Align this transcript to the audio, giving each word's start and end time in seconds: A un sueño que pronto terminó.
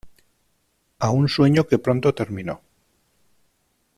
A 0.97 1.11
un 1.11 1.27
sueño 1.29 1.67
que 1.67 1.77
pronto 1.77 2.15
terminó. 2.15 2.61